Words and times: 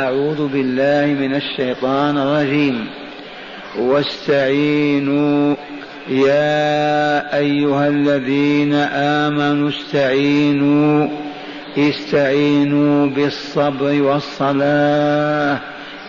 أعوذ 0.00 0.48
بالله 0.48 1.06
من 1.20 1.34
الشيطان 1.34 2.18
الرجيم. 2.18 2.86
واستعينوا 3.78 5.54
يا 6.08 7.36
أيها 7.36 7.88
الذين 7.88 8.74
آمنوا 9.24 9.68
استعينوا 9.68 11.08
استعينوا 11.78 13.06
بالصبر 13.06 14.02
والصلاة. 14.02 15.58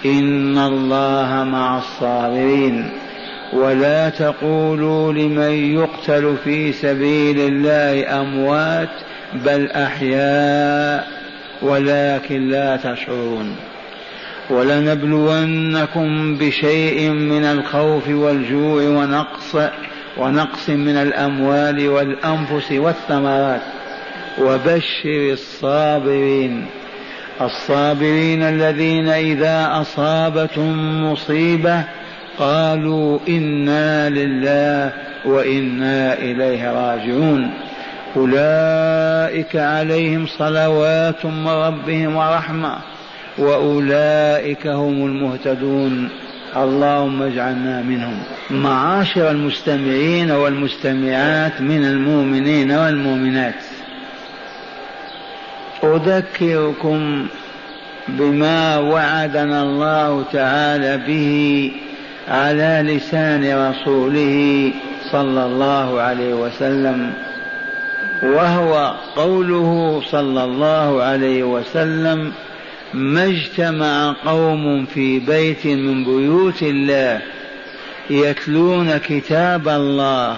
إن 0.06 0.58
الله 0.58 1.44
مع 1.44 1.78
الصابرين. 1.78 2.90
ولا 3.54 4.10
تقولوا 4.10 5.14
لمن 5.14 5.76
يقتل 5.76 6.36
في 6.44 6.72
سبيل 6.72 7.40
الله 7.40 8.22
أموات 8.22 8.90
بل 9.46 9.72
أحياء 9.72 11.08
ولكن 11.62 12.48
لا 12.48 12.78
تشعرون. 12.78 13.56
ولنبلونكم 14.50 16.38
بشيء 16.38 17.10
من 17.10 17.44
الخوف 17.44 18.10
والجوع 18.10 18.82
ونقص 18.82 19.58
ونقص 20.18 20.70
من 20.70 20.96
الأموال 20.96 21.90
والأنفس 21.90 22.72
والثمرات. 22.72 23.62
وبشر 24.42 25.32
الصابرين. 25.32 26.66
الصابرين 27.42 28.44
الذين 28.44 29.10
إذا 29.10 29.82
أصابتهم 29.82 31.12
مصيبة 31.12 31.84
قالوا 32.40 33.20
إنا 33.28 34.10
لله 34.10 34.94
وإنا 35.26 36.14
إليه 36.14 36.72
راجعون. 36.72 37.54
أولئك 38.18 39.56
عليهم 39.56 40.28
صلوات 40.28 41.26
من 41.26 41.48
ربهم 41.48 42.16
ورحمة. 42.16 42.95
وأولئك 43.38 44.68
هم 44.68 45.06
المهتدون. 45.06 46.10
اللهم 46.58 47.22
اجعلنا 47.22 47.82
منهم. 47.82 48.24
معاشر 48.50 49.32
المستمعين 49.32 50.32
والمستمعات 50.32 51.62
من 51.62 51.86
المؤمنين 51.86 52.72
والمؤمنات. 52.72 53.64
أذكركم 55.84 57.28
بما 58.08 58.78
وعدنا 58.78 59.64
الله 59.64 60.24
تعالى 60.34 60.98
به 61.08 61.72
على 62.28 62.84
لسان 62.88 63.70
رسوله 63.70 64.72
صلى 65.12 65.46
الله 65.46 66.02
عليه 66.02 66.34
وسلم. 66.34 67.14
وهو 68.24 68.96
قوله 69.16 70.02
صلى 70.12 70.44
الله 70.44 71.04
عليه 71.04 71.44
وسلم 71.44 72.32
ما 72.96 73.26
اجتمع 73.26 74.16
قوم 74.26 74.86
في 74.86 75.20
بيت 75.20 75.66
من 75.66 76.04
بيوت 76.06 76.64
الله 76.64 77.22
يتلون 78.10 78.98
كتاب 78.98 79.68
الله 79.68 80.38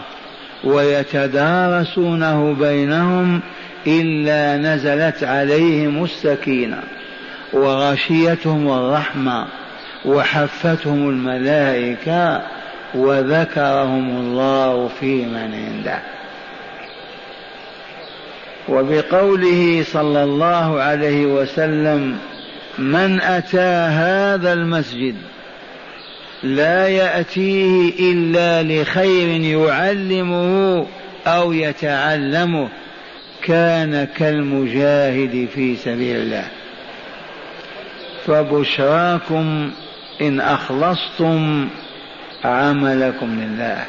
ويتدارسونه 0.64 2.56
بينهم 2.60 3.42
إلا 3.88 4.58
نزلت 4.58 5.24
عليهم 5.24 6.04
السكينة 6.04 6.84
وغشيتهم 7.54 8.70
الرحمة 8.70 9.46
وحفتهم 10.06 11.10
الملائكة 11.10 12.42
وذكرهم 12.96 14.18
الله 14.18 14.90
في 15.00 15.26
من 15.26 15.54
عنده. 15.54 16.00
وبقوله 18.70 19.84
صلى 19.84 20.24
الله 20.24 20.82
عليه 20.82 21.26
وسلم 21.26 22.18
من 22.80 23.22
أتى 23.22 23.88
هذا 23.90 24.54
المسجد 24.54 25.16
لا 26.44 26.88
يأتيه 26.88 27.92
إلا 28.12 28.64
لخير 28.64 29.42
يعلمه 29.42 30.86
أو 31.28 31.54
يتعلمه 31.54 32.70
كان 33.42 34.08
كالمجاهد 34.18 35.48
في 35.56 35.76
سبيل 35.76 36.16
الله. 36.16 36.48
فبشراكم 38.26 39.72
إن 40.22 40.40
أخلصتم 40.40 41.70
عملكم 42.44 43.40
لله. 43.42 43.86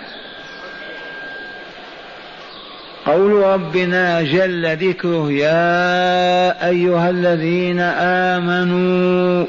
قول 3.09 3.33
ربنا 3.33 4.23
جل 4.23 4.77
ذكره 4.77 5.33
يا 5.33 6.69
أيها 6.69 7.11
الذين 7.11 7.81
آمنوا 8.37 9.47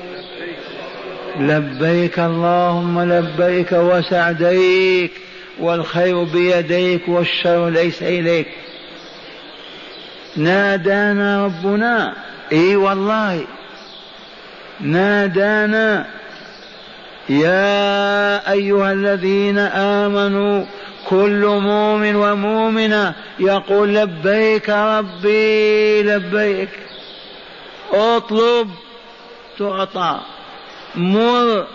لبيك 1.40 2.20
اللهم 2.20 3.02
لبيك 3.02 3.72
وسعديك 3.72 5.12
والخير 5.60 6.24
بيديك 6.24 7.08
والشر 7.08 7.70
ليس 7.70 8.04
إليك. 8.04 8.48
نادانا 10.38 11.46
ربنا 11.46 12.14
إي 12.52 12.76
والله 12.76 13.42
نادانا 14.80 16.06
يا 17.30 18.52
أيها 18.52 18.92
الذين 18.92 19.58
آمنوا 19.58 20.66
كل 21.10 21.46
مؤمن 21.46 22.16
ومؤمنة 22.16 23.14
يقول 23.40 23.96
لبيك 23.96 24.70
ربي 24.70 26.04
لبيك. 26.04 26.70
اطلب 27.94 28.70
تعطى. 29.60 30.20
مر. 30.96 31.68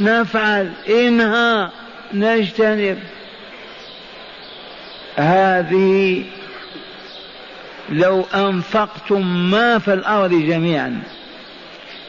نفعل. 0.00 0.72
انهى. 0.88 1.68
نجتنب. 2.14 2.98
هذه 5.16 6.24
لو 7.88 8.24
أنفقتم 8.34 9.50
ما 9.50 9.78
في 9.78 9.92
الأرض 9.92 10.30
جميعا 10.30 11.02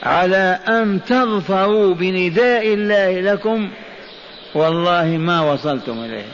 على 0.03 0.59
أن 0.67 0.99
تظفروا 1.07 1.93
بنداء 1.93 2.73
الله 2.73 3.21
لكم 3.21 3.69
والله 4.53 5.05
ما 5.05 5.41
وصلتم 5.41 6.03
إليه. 6.03 6.25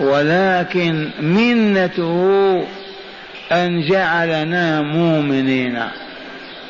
ولكن 0.00 1.10
منته 1.20 2.66
أن 3.52 3.88
جعلنا 3.88 4.80
مؤمنين 4.80 5.82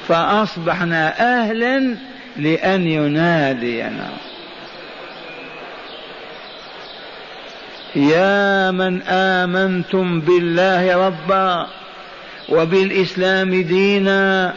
فأصبحنا 0.08 1.20
أهلا 1.20 1.97
لأن 2.36 2.86
ينادينا. 2.86 4.08
يا 7.97 8.70
من 8.70 9.02
آمنتم 9.02 10.20
بالله 10.20 11.06
ربا 11.06 11.66
وبالإسلام 12.48 13.62
دينا 13.62 14.54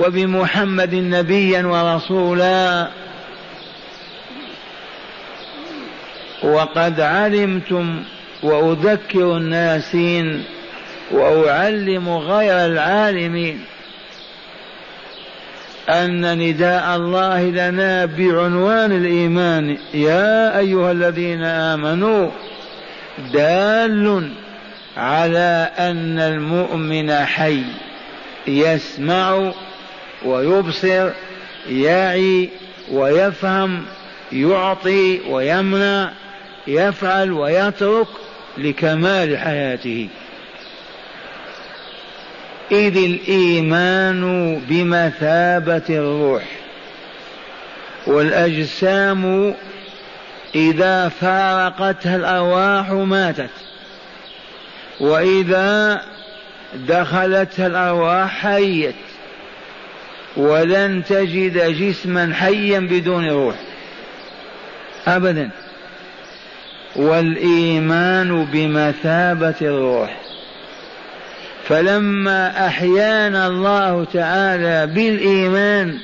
وبمحمد 0.00 0.94
نبيا 0.94 1.66
ورسولا 1.66 2.88
وقد 6.42 7.00
علمتم 7.00 8.02
وأذكر 8.42 9.36
الناسين 9.36 10.44
وأعلم 11.10 12.08
غير 12.08 12.66
العالمين 12.66 13.60
أن 15.88 16.38
نداء 16.38 16.96
الله 16.96 17.42
لنا 17.42 18.04
بعنوان 18.04 18.92
الإيمان. 18.92 19.78
يا 19.94 20.58
أيها 20.58 20.92
الذين 20.92 21.42
آمنوا 21.44 22.30
دال 23.32 24.30
على 24.96 25.70
أن 25.78 26.18
المؤمن 26.18 27.12
حي 27.12 27.62
يسمع 28.46 29.52
ويبصر 30.24 31.10
يعي 31.68 32.48
ويفهم 32.92 33.82
يعطي 34.32 35.20
ويمنع 35.28 36.10
يفعل 36.74 37.32
ويترك 37.32 38.06
لكمال 38.58 39.38
حياته. 39.38 40.08
إذ 42.72 42.96
الإيمان 42.96 44.22
بمثابة 44.68 45.82
الروح 45.90 46.42
والأجسام 48.06 49.54
إذا 50.54 51.08
فارقتها 51.08 52.16
الأرواح 52.16 52.90
ماتت 52.90 53.50
وإذا 55.00 56.00
دخلتها 56.74 57.66
الأرواح 57.66 58.42
حيت 58.42 58.94
ولن 60.36 61.02
تجد 61.08 61.58
جسما 61.58 62.34
حيا 62.34 62.78
بدون 62.78 63.28
روح 63.28 63.54
أبدا. 65.06 65.50
والإيمان 66.96 68.44
بمثابة 68.44 69.54
الروح. 69.62 70.20
فلما 71.64 72.66
أحيانا 72.66 73.46
الله 73.46 74.04
تعالى 74.04 74.86
بالإيمان 74.86 75.98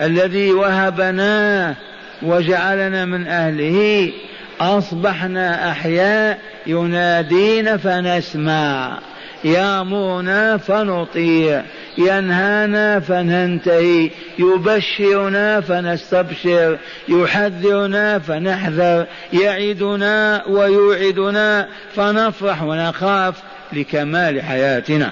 الذي 0.00 0.52
وهبناه 0.52 1.74
وجعلنا 2.22 3.04
من 3.04 3.26
أهله 3.26 4.12
أصبحنا 4.60 5.70
أحياء 5.70 6.38
ينادينا 6.66 7.76
فنسمع 7.76 8.98
يامرنا 9.44 10.56
فنطيع. 10.56 11.62
ينهانا 11.98 13.00
فننتهي 13.00 14.10
يبشرنا 14.38 15.60
فنستبشر 15.60 16.78
يحذرنا 17.08 18.18
فنحذر 18.18 19.06
يعدنا 19.32 20.42
ويوعدنا 20.46 21.68
فنفرح 21.94 22.62
ونخاف 22.62 23.34
لكمال 23.72 24.42
حياتنا. 24.42 25.10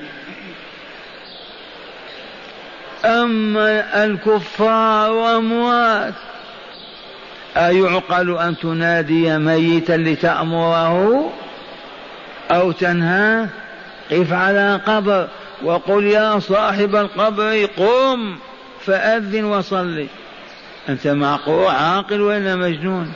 أما 3.05 4.05
الكفار 4.05 5.37
أموات 5.37 6.15
أيعقل 7.57 8.39
أن 8.39 8.57
تنادي 8.57 9.39
ميتا 9.39 9.93
لتأمره 9.93 11.33
أو 12.51 12.73
تنهاه؟ 12.73 13.49
قف 14.11 14.33
على 14.33 14.81
قبر. 14.87 15.29
وقل 15.65 16.05
يا 16.05 16.39
صاحب 16.39 16.97
القبر 16.97 17.65
قم 17.77 18.37
فأذن 18.81 19.45
وصلي. 19.45 20.07
أنت 20.89 21.07
معقول 21.07 21.67
عاقل 21.67 22.21
ولا 22.21 22.57
مجنون؟ 22.57 23.13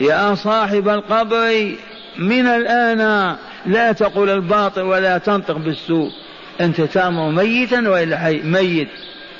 يا 0.00 0.34
صاحب 0.34 0.88
القبر 0.88 1.74
من 2.18 2.46
الآن 2.46 3.36
لا 3.66 3.92
تقول 3.92 4.30
الباطل 4.30 4.82
ولا 4.82 5.18
تنطق 5.18 5.56
بالسوء. 5.56 6.10
أنت 6.60 6.80
تأمر 6.80 7.30
ميتا 7.30 7.88
وإلا 7.88 8.18
حي 8.18 8.40
ميت. 8.42 8.88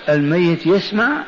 الميت 0.08 0.66
يسمع 0.66 1.24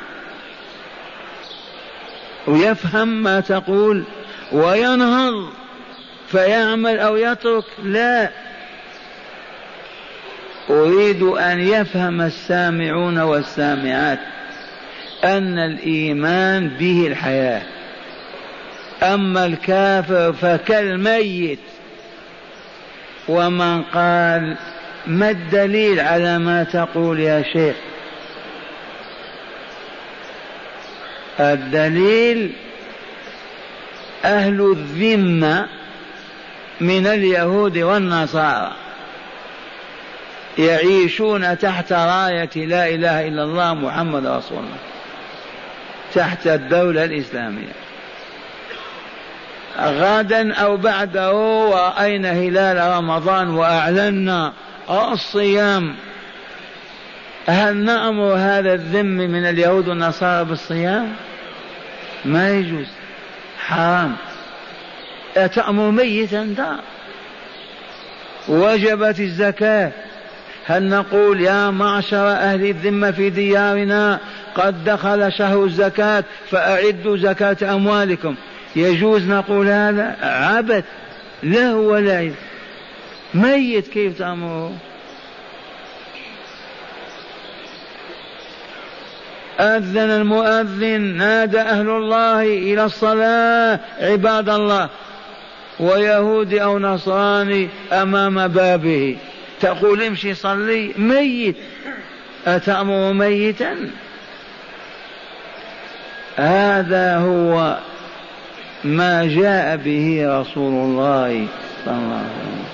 ويفهم 2.46 3.08
ما 3.08 3.40
تقول 3.40 4.05
وينهض 4.52 5.49
فيعمل 6.28 6.99
أو 6.99 7.16
يترك. 7.16 7.64
لا. 7.82 8.47
أريد 10.70 11.23
أن 11.23 11.61
يفهم 11.61 12.20
السامعون 12.20 13.19
والسامعات 13.19 14.19
أن 15.25 15.59
الإيمان 15.59 16.69
به 16.69 17.06
الحياة. 17.06 17.62
أما 19.03 19.47
الكافر 19.47 20.32
فكالميت. 20.32 21.59
ومن 23.29 23.82
قال 23.82 24.56
ما 25.06 25.31
الدليل 25.31 26.00
على 26.00 26.38
ما 26.38 26.65
تقول 26.65 27.20
يا 27.20 27.43
شيخ؟ 27.53 27.76
الدليل 31.41 32.53
أهل 34.25 34.61
الذمة 34.61 35.67
من 36.81 37.06
اليهود 37.06 37.79
والنصارى. 37.79 38.88
يعيشون 40.58 41.58
تحت 41.58 41.93
راية 41.93 42.50
لا 42.56 42.88
إله 42.88 43.28
إلا 43.28 43.43
الله 43.43 43.75
محمد 43.75 44.26
رسول 44.26 44.58
الله. 44.58 44.78
تحت 46.14 46.46
الدولة 46.46 47.05
الإسلامية. 47.05 47.72
غدا 49.78 50.55
أو 50.55 50.76
بعده 50.76 51.32
رأينا 51.72 52.32
هلال 52.32 52.96
رمضان 52.99 53.49
وأعلنا 53.49 54.52
الصيام. 54.90 55.94
هل 57.49 57.76
نأمر 57.76 58.34
هذا 58.34 58.75
الذم 58.75 59.06
من 59.06 59.46
اليهود 59.46 59.88
والنصارى 59.88 60.44
بالصيام؟ 60.44 61.12
ما 62.25 62.50
يجوز. 62.50 62.87
حرام. 63.58 64.16
أتأمر 65.37 65.90
ميتا؟ 65.90 66.44
دار 66.44 66.81
وجبت 68.49 69.20
الزكاة. 69.20 69.93
هل 70.69 70.88
نقول 70.88 71.41
يا 71.41 71.70
معشر 71.70 72.31
أهل 72.31 72.65
الذمة 72.65 73.11
في 73.11 73.31
ديارنا 73.31 74.19
قد 74.55 74.85
دخل 74.85 75.32
شهر 75.32 75.65
الزكاة 75.65 76.25
فأعدوا 76.50 77.17
زكاة 77.17 77.75
أموالكم؟ 77.75 78.35
يجوز 78.76 79.23
نقول 79.23 79.67
هذا؟ 79.67 80.17
عبث 80.23 80.85
لا 81.43 81.70
هو 81.70 81.97
لا 81.97 82.32
ميت 83.35 83.88
كيف 83.88 84.19
تأمره؟ 84.19 84.73
أذن 89.61 90.11
المؤذن 90.11 91.00
نادى 91.00 91.61
أهل 91.61 91.88
الله 91.88 92.43
إلى 92.43 92.85
الصلاة 92.85 93.81
عباد 94.00 94.49
الله 94.49 94.88
ويهودي 95.81 96.62
أو 96.62 96.79
نصراني 96.79 97.69
أمام 97.93 98.49
بابه. 98.49 99.17
تقول 99.60 100.02
امشي 100.02 100.34
صلي 100.34 100.93
ميت. 100.96 101.56
أتأمر 102.46 103.12
ميتا؟ 103.12 103.90
هذا 106.37 107.16
هو 107.16 107.78
ما 108.84 109.26
جاء 109.26 109.76
به 109.76 110.40
رسول 110.40 110.72
الله 110.72 111.46
صلى 111.84 111.94
الله 111.94 112.16
عليه 112.16 112.26
وسلم. 112.26 112.64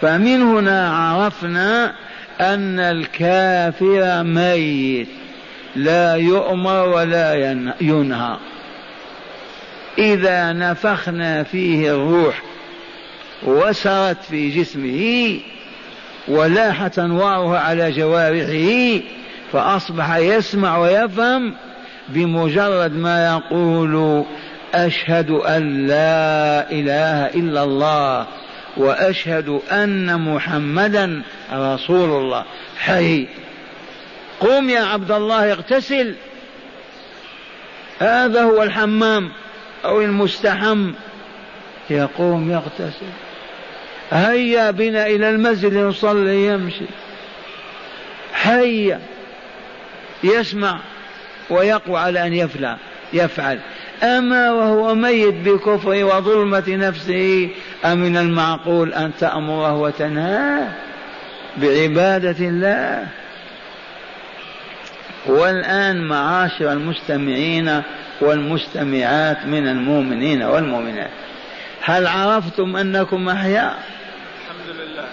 فمن 0.00 0.42
هنا 0.42 0.96
عرفنا 0.96 1.94
أن 2.40 2.80
الكافر 2.80 4.22
ميت. 4.22 5.08
لا 5.76 6.14
يؤمر 6.14 6.88
ولا 6.88 7.34
ينهى. 7.80 8.36
إذا 9.98 10.52
نفخنا 10.52 11.42
فيه 11.42 11.90
الروح 11.94 12.42
وسرت 13.42 14.22
في 14.30 14.50
جسمه 14.50 15.40
ولاحت 16.28 16.98
أنوارها 16.98 17.58
على 17.58 17.90
جوارحه 17.90 19.04
فأصبح 19.52 20.16
يسمع 20.16 20.78
ويفهم 20.78 21.54
بمجرد 22.08 22.96
ما 22.96 23.26
يقول 23.26 24.24
أشهد 24.74 25.30
أن 25.30 25.86
لا 25.86 26.70
إله 26.70 27.26
إلا 27.26 27.64
الله 27.64 28.26
وأشهد 28.76 29.60
أن 29.72 30.34
محمدا 30.34 31.22
رسول 31.52 32.22
الله. 32.22 32.44
حي. 32.78 33.26
قم 34.40 34.70
يا 34.70 34.80
عبد 34.80 35.10
الله 35.10 35.52
اغتسل. 35.52 36.14
هذا 37.98 38.42
هو 38.42 38.62
الحمام 38.62 39.32
أو 39.84 40.00
المستحم. 40.00 40.92
يقوم 41.90 42.50
يغتسل. 42.50 43.06
هيا 44.12 44.70
بنا 44.70 45.06
إلى 45.06 45.30
المسجد 45.30 45.74
نصلي 45.74 46.46
يمشي. 46.46 46.84
هيا. 48.42 49.00
يسمع 50.24 50.78
ويقوى 51.50 51.98
على 51.98 52.26
أن 52.26 52.32
يفعل 52.32 52.76
يفعل. 53.12 53.58
أما 54.02 54.52
وهو 54.52 54.94
ميت 54.94 55.34
بكفره 55.34 56.04
وظلمة 56.04 56.64
نفسه 56.68 57.50
أمن 57.84 58.16
المعقول 58.16 58.92
أن 58.92 59.10
تأمره 59.20 59.76
وتنهاه؟ 59.76 60.68
بعبادة 61.56 62.48
الله. 62.48 63.06
والآن 65.26 66.08
معاشر 66.08 66.72
المستمعين 66.72 67.82
والمستمعات 68.20 69.46
من 69.46 69.68
المؤمنين 69.68 70.42
والمؤمنات 70.42 71.10
هل 71.84 72.06
عرفتم 72.06 72.76
أنكم 72.76 73.28
أحياء؟ 73.28 73.78
الحمد 74.62 74.80
لله. 74.80 75.08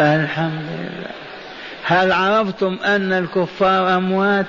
الحمد 0.00 0.68
لله. 0.78 1.10
هل 1.84 2.12
عرفتم 2.12 2.78
أن 2.84 3.12
الكفار 3.12 3.96
أموات؟ 3.96 4.46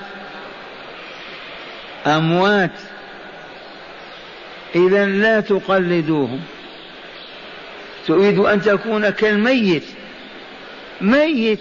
أموات. 2.08 2.72
إذا 4.76 5.06
لا 5.06 5.40
تقلدوهم. 5.40 6.40
تريد 8.08 8.40
أن 8.40 8.62
تكون 8.62 9.10
كالميت. 9.10 9.84
ميت. 11.02 11.60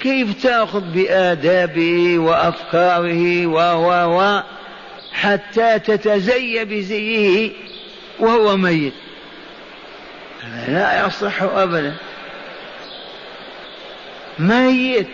كيف 0.00 0.42
تأخذ 0.42 0.80
بآدابه 0.80 2.18
وأفكاره 2.18 3.46
و 3.46 3.56
و 3.56 4.18
و 4.18 4.40
حتى 5.12 5.78
تتزي 5.78 6.64
بزيه 6.64 7.50
وهو 8.18 8.56
ميت؟ 8.56 8.92
لا 10.68 11.06
يصح 11.06 11.42
أبدا. 11.42 11.94
ميت. 14.38 15.08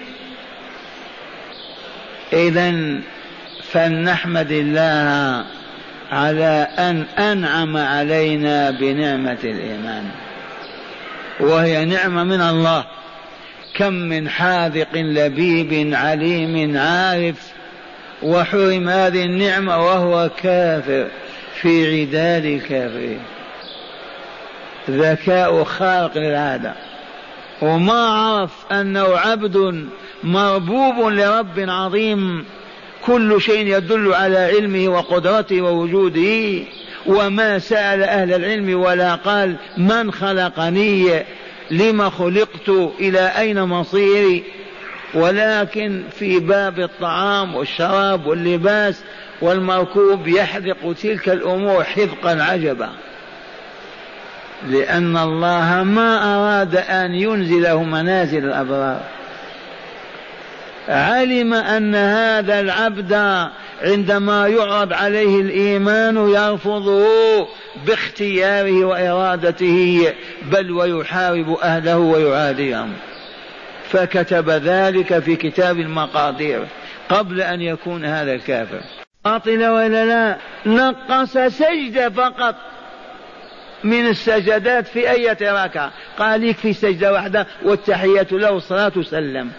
إذا 2.32 3.00
فلنحمد 3.72 4.52
الله 4.52 5.44
على 6.12 6.68
أن 6.78 7.04
أنعم 7.18 7.76
علينا 7.76 8.70
بنعمة 8.70 9.38
الإيمان. 9.44 10.10
وهي 11.40 11.84
نعمة 11.84 12.24
من 12.24 12.40
الله. 12.40 12.84
كم 13.74 13.92
من 13.92 14.28
حاذق 14.28 14.94
لبيب 14.94 15.94
عليم 15.94 16.78
عارف 16.78 17.52
وحرم 18.22 18.88
هذه 18.88 19.24
النعمة 19.24 19.78
وهو 19.78 20.30
كافر 20.42 21.08
في 21.60 22.00
عداد 22.00 22.44
الكافرين. 22.44 23.20
ذكاء 24.90 25.64
خارق 25.64 26.18
للعادة 26.18 26.74
وما 27.62 28.08
عرف 28.08 28.72
أنه 28.72 29.16
عبد 29.16 29.86
مربوب 30.24 31.12
لرب 31.12 31.58
عظيم. 31.58 32.44
كل 33.06 33.40
شيء 33.40 33.76
يدل 33.76 34.14
على 34.14 34.38
علمه 34.38 34.88
وقدرته 34.88 35.62
ووجوده. 35.62 36.64
وما 37.06 37.58
سأل 37.58 38.02
أهل 38.02 38.34
العلم 38.34 38.80
ولا 38.80 39.14
قال 39.14 39.56
من 39.78 40.12
خلقني؟ 40.12 41.24
لم 41.70 42.10
خلقت؟ 42.10 42.68
إلى 43.00 43.32
أين 43.38 43.62
مصيري؟ 43.62 44.44
ولكن 45.14 46.02
في 46.18 46.38
باب 46.38 46.80
الطعام 46.80 47.54
والشراب 47.54 48.26
واللباس 48.26 49.02
والمركوب 49.42 50.28
يحذق 50.28 50.94
تلك 51.02 51.28
الأمور 51.28 51.84
حذقا 51.84 52.42
عجبا. 52.42 52.90
لأن 54.64 55.16
الله 55.16 55.82
ما 55.82 56.34
أراد 56.34 56.76
أن 56.76 57.14
ينزله 57.14 57.82
منازل 57.82 58.44
الأبرار. 58.44 59.00
علم 60.88 61.54
أن 61.54 61.94
هذا 61.94 62.60
العبد 62.60 63.12
عندما 63.82 64.48
يعرض 64.48 64.92
عليه 64.92 65.40
الإيمان 65.40 66.16
يرفضه 66.28 67.06
باختياره 67.86 68.84
وإرادته 68.84 70.12
بل 70.52 70.70
ويحارب 70.70 71.50
أهله 71.62 71.98
ويعاديهم. 71.98 72.92
فكتب 73.88 74.50
ذلك 74.50 75.18
في 75.18 75.36
كتاب 75.36 75.80
المقادير 75.80 76.66
قبل 77.08 77.40
أن 77.40 77.60
يكون 77.60 78.04
هذا 78.04 78.32
الكافر. 78.32 78.80
باطل 79.24 79.66
ولا 79.66 80.04
لا؟ 80.04 80.36
نقص 80.66 81.32
سجدة 81.32 82.10
فقط. 82.10 82.54
من 83.84 84.06
السجدات 84.06 84.86
في 84.86 85.10
أية 85.10 85.64
ركعة 85.64 85.92
قال 86.18 86.44
يكفي 86.44 86.72
سجدة 86.72 87.12
واحدة 87.12 87.46
والتحية 87.62 88.26
له 88.32 88.56
الصلاة 88.56 88.92
سلم 89.02 89.50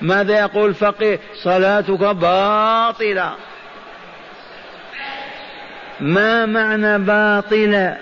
ماذا 0.00 0.40
يقول 0.40 0.70
الفقيه؟ 0.70 1.18
صلاتك 1.42 2.00
باطلة. 2.00 3.32
ما 6.00 6.46
معنى 6.46 6.98
باطلة؟ 6.98 7.96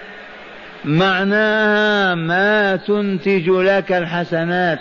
معناها 0.85 2.15
ما 2.15 2.77
تنتج 2.77 3.49
لك 3.49 3.93
الحسنات 3.93 4.79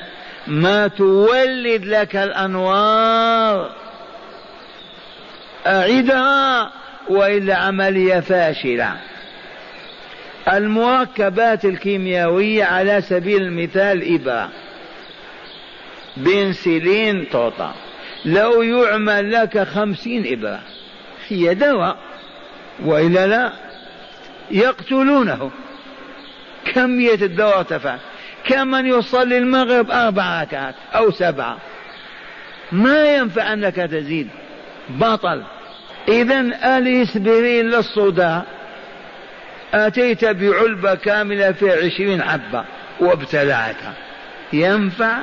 ما 0.47 0.87
تولد 0.87 1.85
لك 1.85 2.15
الأنوار. 2.15 3.71
أعدها 5.67 6.71
وإلا 7.09 7.55
عملية 7.55 8.19
فاشلة. 8.19 8.95
المركبات 10.47 11.65
الكيميائية 11.65 12.63
على 12.63 13.01
سبيل 13.01 13.41
المثال 13.41 14.15
إبرة 14.15 14.49
بنسلين 16.17 17.29
تعطى 17.29 17.73
لو 18.25 18.61
يعمل 18.61 19.31
لك 19.31 19.63
خمسين 19.63 20.33
إبرة 20.33 20.59
هي 21.27 21.55
دواء 21.55 21.97
وإلا 22.85 23.27
لا 23.27 23.51
يقتلونه. 24.51 25.51
كمية 26.73 27.13
الدواء 27.21 27.63
تفعل 27.63 27.99
كمن 28.45 28.85
يصلي 28.85 29.37
المغرب؟ 29.37 29.91
أربع 29.91 30.41
ركعات 30.41 30.75
أو 30.95 31.11
سبعة. 31.11 31.57
ما 32.71 33.15
ينفع 33.15 33.53
أنك 33.53 33.75
تزيد. 33.75 34.27
بطل. 34.89 35.43
إذا 36.07 36.39
الإسبرين 36.77 37.69
للصداع 37.69 38.43
أتيت 39.73 40.25
بعلبة 40.25 40.95
كاملة 40.95 41.51
في 41.51 41.71
عشرين 41.71 42.23
حبة 42.23 42.63
وابتلعتها. 42.99 43.93
ينفع؟ 44.53 45.17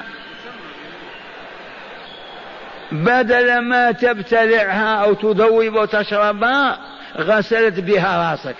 بدل 2.92 3.58
ما 3.58 3.92
تبتلعها 3.92 5.04
أو 5.04 5.14
تذوب 5.14 5.74
وتشربها 5.74 6.78
غسلت 7.16 7.80
بها 7.80 8.30
راسك. 8.30 8.56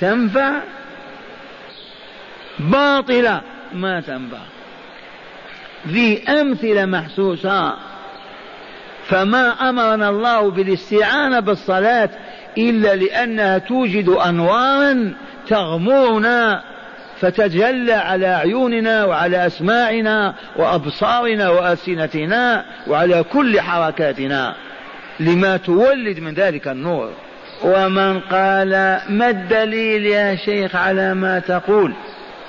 تنفع؟ 0.00 0.52
باطلة. 2.58 3.40
ما 3.72 4.00
تنفع. 4.00 4.38
ذي 5.88 6.24
أمثلة 6.28 6.84
محسوسة. 6.84 7.74
فما 9.06 9.68
أمرنا 9.68 10.08
الله 10.08 10.50
بالاستعانة 10.50 11.40
بالصلاة 11.40 12.10
إلا 12.58 12.96
لأنها 12.96 13.58
توجد 13.58 14.08
أنوارا 14.08 15.14
تغمرنا 15.48 16.62
فتجلى 17.20 17.92
على 17.92 18.26
عيوننا 18.26 19.04
وعلى 19.04 19.46
أسماعنا 19.46 20.34
وأبصارنا 20.56 21.50
وألسنتنا 21.50 22.64
وعلى 22.86 23.22
كل 23.32 23.60
حركاتنا 23.60 24.54
لما 25.20 25.56
تولد 25.56 26.18
من 26.18 26.34
ذلك 26.34 26.68
النور. 26.68 27.10
ومن 27.62 28.20
قال 28.20 28.70
ما 29.08 29.30
الدليل 29.30 30.06
يا 30.06 30.36
شيخ 30.36 30.76
على 30.76 31.14
ما 31.14 31.38
تقول؟ 31.38 31.92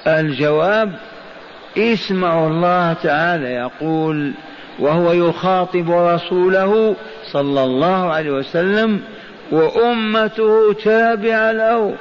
الجواب 0.08 0.96
اسمعوا 1.78 2.48
الله 2.48 2.94
تعالى 2.94 3.54
يقول 3.54 4.34
وهو 4.80 5.14
يخاطب 5.14 5.92
رسوله 5.92 6.96
صلى 7.32 7.64
الله 7.64 8.14
عليه 8.14 8.32
وسلم 8.32 9.02
وأمته 9.52 10.74
تابعة 10.74 11.52
له. 11.52 11.96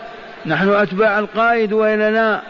نحن 0.47 0.69
أتباع 0.69 1.19
القائد 1.19 1.73
وإلا 1.73 2.11
لا 2.11 2.41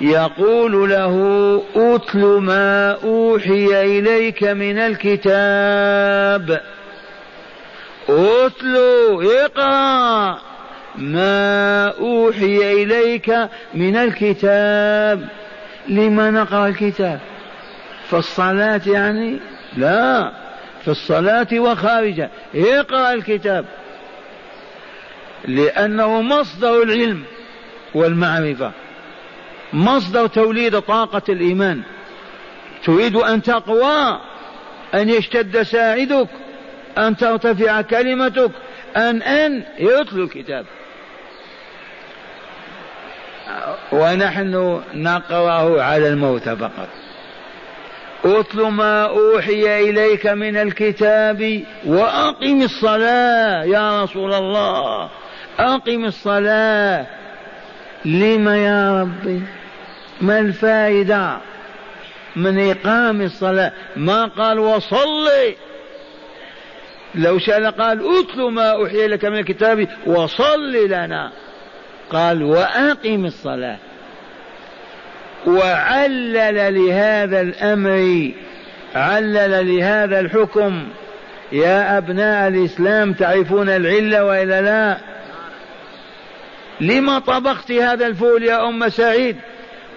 يقول 0.00 0.90
له 0.90 1.14
أتل 1.76 2.24
ما 2.24 2.98
أوحي 3.04 3.98
إليك 3.98 4.44
من 4.44 4.78
الكتاب. 4.78 6.60
اتلو 8.08 9.22
اقرأ 9.22 10.38
ما 10.96 11.88
أوحي 11.98 12.82
إليك 12.82 13.48
من 13.74 13.96
الكتاب. 13.96 15.28
لما 15.88 16.30
نقرأ 16.30 16.68
الكتاب؟ 16.68 17.20
في 18.08 18.16
الصلاة 18.16 18.80
يعني؟ 18.86 19.38
لا. 19.76 20.32
في 20.86 20.92
الصلاة 20.92 21.46
وخارجها. 21.52 22.30
اقرأ 22.54 23.12
الكتاب. 23.12 23.64
لأنه 25.44 26.22
مصدر 26.22 26.82
العلم 26.82 27.22
والمعرفة. 27.94 28.72
مصدر 29.72 30.26
توليد 30.26 30.80
طاقة 30.80 31.22
الإيمان. 31.28 31.82
تريد 32.84 33.16
أن 33.16 33.42
تقوى 33.42 34.20
أن 34.94 35.08
يشتد 35.08 35.62
ساعدك 35.62 36.28
أن 36.98 37.16
ترتفع 37.16 37.80
كلمتك 37.80 38.50
أن 38.96 39.22
أن 39.22 39.62
يتلو 39.78 40.24
الكتاب. 40.24 40.66
ونحن 43.92 44.82
نقرأه 44.94 45.82
على 45.82 46.08
الموت 46.08 46.48
فقط. 46.48 46.88
أتل 48.24 48.62
ما 48.62 49.04
أوحي 49.04 49.90
إليك 49.90 50.26
من 50.26 50.56
الكتاب 50.56 51.62
وأقم 51.86 52.62
الصلاة 52.62 53.64
يا 53.64 54.02
رسول 54.02 54.34
الله. 54.34 55.10
أقم 55.58 56.04
الصلاة. 56.04 57.06
لم 58.04 58.48
يا 58.48 59.02
ربي 59.02 59.42
ما 60.20 60.38
الفائدة 60.38 61.36
من 62.36 62.70
إقام 62.70 63.22
الصلاة؟ 63.22 63.72
ما 63.96 64.24
قال 64.24 64.58
وصلي. 64.58 65.54
لو 67.14 67.38
شاء 67.38 67.70
قال 67.70 68.18
أتل 68.18 68.50
ما 68.50 68.70
أوحي 68.70 69.06
لك 69.06 69.24
من 69.24 69.38
الكتاب 69.38 69.88
وصل 70.06 70.72
لنا. 70.72 71.32
قال 72.10 72.42
وأقم 72.42 73.24
الصلاة. 73.24 73.78
وعلل 75.46 76.74
لهذا 76.74 77.40
الأمر 77.40 78.30
علل 78.94 79.76
لهذا 79.76 80.20
الحكم. 80.20 80.88
يا 81.52 81.98
أبناء 81.98 82.48
الإسلام 82.48 83.12
تعرفون 83.12 83.68
العلة 83.68 84.24
وإلا 84.24 84.62
لا؟ 84.62 84.98
لما 86.80 87.18
طبخت 87.18 87.72
هذا 87.72 88.06
الفول 88.06 88.42
يا 88.42 88.68
أم 88.68 88.88
سعيد؟ 88.88 89.36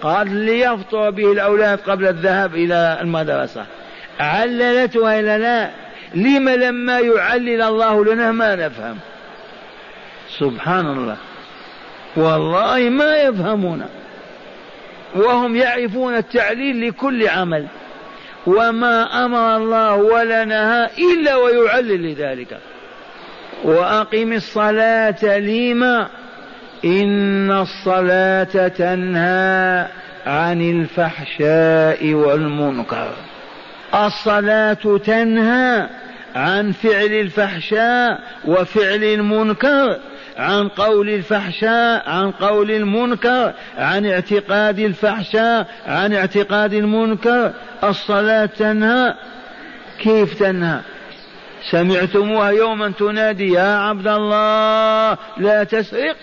قال 0.02 0.32
ليفطر 0.32 1.10
به 1.10 1.32
الأولاد 1.32 1.78
قبل 1.78 2.06
الذهاب 2.08 2.54
إلى 2.54 2.98
المدرسة. 3.00 3.66
عللت 4.20 4.96
وإلا 4.96 5.38
لا؟ 5.38 5.70
لم 6.14 6.48
لما 6.48 6.98
يعلل 6.98 7.62
الله 7.62 8.04
لنا 8.04 8.32
ما 8.32 8.56
نفهم؟ 8.56 8.98
سبحان 10.38 10.86
الله. 10.86 11.16
والله 12.16 12.90
ما 12.90 13.16
يفهمون. 13.16 13.84
وهم 15.14 15.56
يعرفون 15.56 16.16
التعليل 16.16 16.88
لكل 16.88 17.28
عمل. 17.28 17.66
وما 18.46 19.24
أمر 19.24 19.56
الله 19.56 19.94
ولا 19.94 20.44
نهى 20.44 20.90
إلا 20.98 21.36
ويعلل 21.36 22.12
لذلك. 22.12 22.58
وأقم 23.64 24.32
الصلاة 24.32 25.38
لما؟ 25.38 26.08
إن 26.84 27.50
الصلاة 27.50 28.68
تنهى 28.68 29.86
عن 30.26 30.60
الفحشاء 30.70 32.12
والمنكر. 32.12 33.12
الصلاة 33.94 34.98
تنهى 35.06 35.86
عن 36.36 36.72
فعل 36.72 37.12
الفحشاء 37.12 38.20
وفعل 38.44 39.04
المنكر. 39.04 39.98
عن 40.36 40.68
قول 40.68 41.08
الفحشاء 41.08 42.10
عن 42.10 42.30
قول 42.30 42.70
المنكر 42.70 43.52
عن 43.78 44.06
اعتقاد 44.06 44.78
الفحشاء 44.78 45.66
عن 45.86 46.12
اعتقاد 46.12 46.72
المنكر. 46.72 47.52
الصلاة 47.84 48.46
تنهى. 48.46 49.14
كيف 49.98 50.38
تنهى؟ 50.38 50.80
سمعتموها 51.70 52.50
يوما 52.50 52.92
تنادي 52.98 53.52
يا 53.52 53.76
عبد 53.76 54.08
الله 54.08 55.18
لا 55.36 55.64
تسرق. 55.64 56.16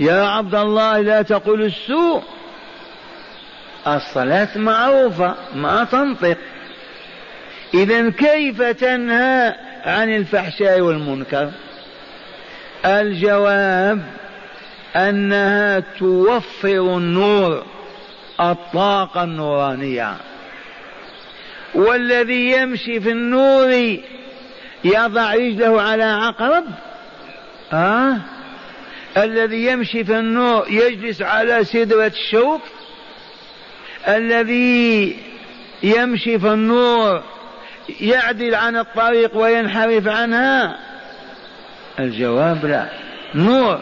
يا 0.00 0.22
عبد 0.22 0.54
الله 0.54 1.00
لا 1.00 1.22
تقل 1.22 1.62
السوء. 1.62 2.22
الصلاة 3.86 4.48
معروفة 4.56 5.34
ما 5.54 5.84
تنطق. 5.84 6.36
إذا 7.74 8.10
كيف 8.10 8.62
تنهى 8.62 9.54
عن 9.84 10.16
الفحشاء 10.16 10.80
والمنكر؟ 10.80 11.50
الجواب 12.84 14.02
أنها 14.96 15.80
توفر 15.80 16.96
النور 16.96 17.64
الطاقة 18.40 19.24
النورانية 19.24 20.16
والذي 21.74 22.50
يمشي 22.50 23.00
في 23.00 23.10
النور 23.10 23.98
يضع 24.84 25.34
رجله 25.34 25.82
على 25.82 26.04
عقرب. 26.04 26.64
آه 27.72 28.18
الذي 29.16 29.66
يمشي 29.66 30.04
في 30.04 30.18
النور 30.18 30.66
يجلس 30.70 31.22
على 31.22 31.64
سدرة 31.64 32.06
الشوك. 32.06 32.60
الذي 34.08 35.16
يمشي 35.82 36.38
في 36.38 36.46
النور 36.46 37.22
يعدل 38.00 38.54
عن 38.54 38.76
الطريق 38.76 39.36
وينحرف 39.36 40.08
عنها. 40.08 40.91
الجواب 41.98 42.66
لا. 42.66 42.88
نور. 43.34 43.80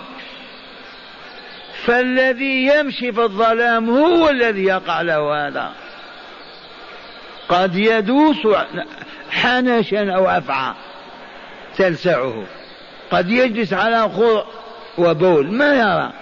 فالذي 1.84 2.66
يمشي 2.66 3.12
في 3.12 3.22
الظلام 3.22 3.90
هو 3.90 4.28
الذي 4.28 4.64
يقع 4.64 5.00
له 5.00 5.46
هذا. 5.46 5.72
قد 7.48 7.76
يدوس 7.76 8.46
حنشا 9.30 10.12
أو 10.12 10.28
أفعى 10.28 10.74
تلسعه. 11.76 12.44
قد 13.10 13.30
يجلس 13.30 13.72
على 13.72 14.08
خر 14.08 14.46
وبول 14.98 15.52
ما 15.52 15.74
يرى. 15.74 16.12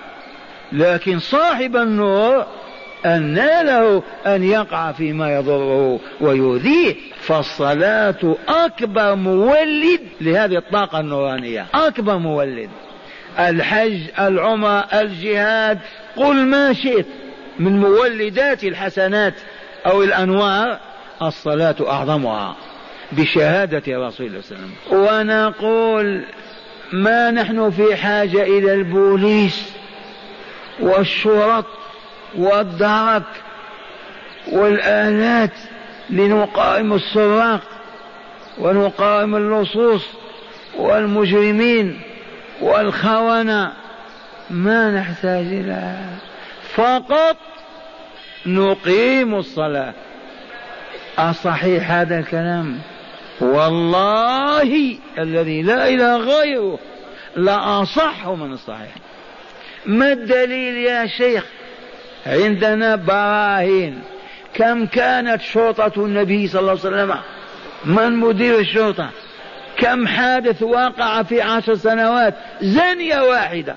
لكن 0.72 1.18
صاحب 1.18 1.76
النور 1.76 2.46
أن 3.06 3.34
له 3.64 4.02
أن 4.26 4.44
يقع 4.44 4.92
فيما 4.92 5.34
يضره 5.36 6.00
ويؤذيه 6.20 6.94
فالصلاة 7.20 8.36
أكبر 8.48 9.14
مولد 9.14 10.00
لهذه 10.20 10.56
الطاقة 10.56 11.00
النورانية. 11.00 11.66
أكبر 11.74 12.18
مولد. 12.18 12.70
الحج 13.38 14.00
العمرة 14.18 14.78
الجهاد 14.78 15.78
قل 16.16 16.36
ما 16.36 16.72
شئت. 16.72 17.06
من 17.58 17.80
مولدات 17.80 18.64
الحسنات 18.64 19.34
أو 19.86 20.02
الأنوار 20.02 20.78
الصلاة 21.22 21.76
أعظمها 21.86 22.56
بشهادة 23.12 23.82
رسول 23.88 24.26
الله 24.26 24.40
صلى 24.40 24.56
الله 24.56 25.10
عليه 25.10 25.18
وسلم. 25.38 25.50
ونقول 25.60 26.24
ما 26.92 27.30
نحن 27.30 27.70
في 27.70 27.96
حاجة 27.96 28.42
إلى 28.42 28.74
البوليس 28.74 29.72
والشرط 30.80 31.64
والدرك 32.36 33.22
والآلات 34.52 35.54
لنقاوم 36.10 36.92
السراق 36.92 37.60
ونقاوم 38.58 39.36
اللصوص 39.36 40.06
والمجرمين 40.76 42.00
والخونة. 42.60 43.72
ما 44.50 44.90
نحتاج 44.90 45.46
إلى 45.46 45.96
فقط 46.74 47.36
نقيم 48.46 49.34
الصلاة. 49.34 49.94
أصحيح 51.18 51.90
هذا 51.90 52.18
الكلام؟ 52.18 52.78
والله 53.40 54.98
الذي 55.18 55.62
لا 55.62 55.88
إله 55.88 56.16
غيره 56.16 56.78
لأصح 57.36 58.26
من 58.26 58.52
الصحيح. 58.52 58.94
ما 59.86 60.12
الدليل 60.12 60.76
يا 60.76 61.06
شيخ؟ 61.06 61.44
عندنا 62.28 62.96
براهين 62.96 64.02
كم 64.54 64.86
كانت 64.86 65.42
شرطة 65.42 65.92
النبي 65.96 66.48
صلى 66.48 66.60
الله 66.60 66.70
عليه 66.70 66.80
وسلم؟ 66.80 67.14
من 67.84 68.16
مدير 68.16 68.58
الشرطة؟ 68.58 69.10
كم 69.76 70.06
حادث 70.06 70.62
وقع 70.62 71.22
في 71.22 71.42
عشر 71.42 71.74
سنوات؟ 71.74 72.34
زنية 72.60 73.20
واحدة 73.20 73.74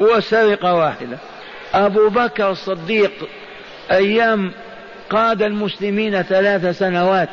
وسرقة 0.00 0.74
واحدة. 0.74 1.18
أبو 1.74 2.08
بكر 2.08 2.50
الصديق 2.50 3.12
أيام 3.90 4.52
قاد 5.10 5.42
المسلمين 5.42 6.22
ثلاث 6.22 6.78
سنوات. 6.78 7.28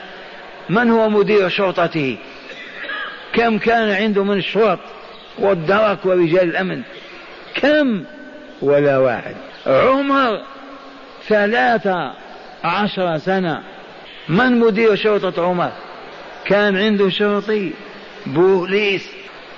من 0.70 0.90
هو 0.90 1.10
مدير 1.10 1.50
شرطته؟ 1.50 2.18
كم 3.34 3.58
كان 3.58 3.92
عنده 3.92 4.24
من 4.24 4.38
الشرط 4.38 4.80
والدرك 5.40 6.06
ورجال 6.06 6.50
الأمن؟ 6.50 6.82
كم؟ 7.56 8.04
ولا 8.62 8.98
واحد. 8.98 9.36
عمر 9.68 10.42
ثلاثة 11.28 12.14
عشر 12.64 13.18
سنة. 13.18 13.64
من 14.30 14.60
مدير 14.60 14.96
شرطة 14.96 15.46
عمر؟ 15.46 15.72
كان 16.46 16.78
عنده 16.78 17.10
شرطي. 17.10 17.72
بوليس. 18.26 19.10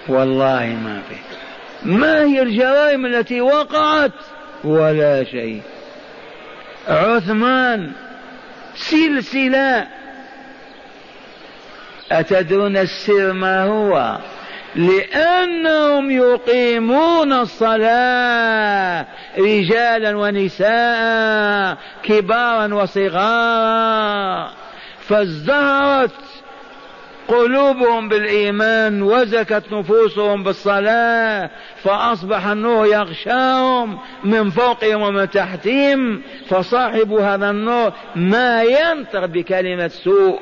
والله 0.07 0.65
ما 0.65 1.01
في. 1.09 1.15
ما 1.89 2.23
هي 2.23 2.41
الجرائم 2.41 3.05
التي 3.05 3.41
وقعت؟ 3.41 4.11
ولا 4.63 5.23
شيء. 5.23 5.61
عثمان 6.87 7.91
سلسلة. 8.75 9.87
أتدرون 12.11 12.77
السر 12.77 13.33
ما 13.33 13.63
هو؟ 13.63 14.17
لأنهم 14.75 16.11
يقيمون 16.11 17.33
الصلاة 17.33 19.05
رجالا 19.39 20.17
ونساء 20.17 21.77
كبارا 22.03 22.73
وصغارا. 22.73 24.49
فازدهرت 24.99 26.11
قلوبهم 27.27 28.09
بالإيمان 28.09 29.01
وزكت 29.01 29.63
نفوسهم 29.71 30.43
بالصلاة 30.43 31.49
فأصبح 31.83 32.47
النور 32.47 32.85
يغشاهم 32.85 33.99
من 34.23 34.49
فوقهم 34.49 35.01
ومن 35.01 35.29
تحتهم 35.29 36.21
فصاحب 36.47 37.13
هذا 37.13 37.49
النور 37.49 37.93
ما 38.15 38.63
ينطق 38.63 39.25
بكلمة 39.25 39.87
سوء. 39.87 40.39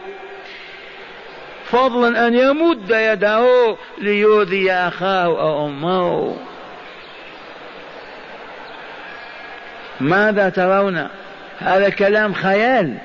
فضلا 1.72 2.28
أن 2.28 2.36
يمد 2.36 2.90
يده 2.90 3.78
ليؤذي 3.98 4.72
أخاه 4.72 5.26
أو 5.26 5.68
أمه. 5.68 6.36
ماذا 10.00 10.50
ترون؟ 10.50 11.08
هذا 11.60 11.90
كلام 11.90 12.34
خيال. 12.34 12.98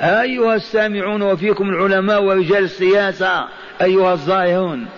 أيها 0.00 0.54
السامعون 0.54 1.22
وفيكم 1.22 1.68
العلماء 1.68 2.22
ورجال 2.22 2.64
السياسة 2.64 3.48
أيها 3.82 4.12
الظاهرون 4.12 4.88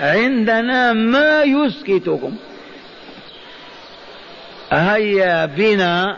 عندنا 0.00 0.92
ما 0.92 1.42
يسكتكم. 1.42 2.36
هيا 4.72 5.46
بنا 5.46 6.16